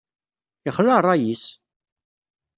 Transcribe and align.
Ixla 0.71 0.95
rray-is! 1.01 1.43